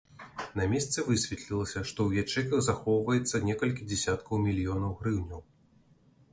На 0.59 0.63
месцы 0.71 1.03
высветлілася, 1.09 1.83
што 1.91 1.99
ў 2.07 2.11
ячэйках 2.25 2.59
захоўваецца 2.69 3.43
некалькі 3.51 3.87
дзясяткаў 3.95 4.43
мільёнаў 4.47 4.99
грыўняў. 5.03 5.41